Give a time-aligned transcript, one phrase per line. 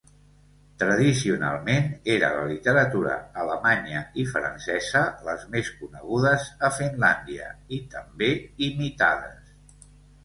[0.83, 3.13] Tradicionalment era la literatura
[3.43, 8.35] alemanya i francesa les més conegudes a Finlàndia, i també
[8.71, 9.57] imitades.